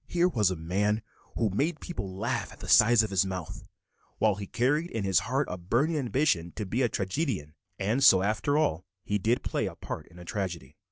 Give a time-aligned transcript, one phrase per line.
[0.07, 1.03] Here was a man
[1.35, 3.61] who made people laugh at the size of his mouth,
[4.17, 8.23] while he carried in his heart a burning ambition to be a tragedian; and so
[8.23, 10.75] after all he did play a part in a tragedy.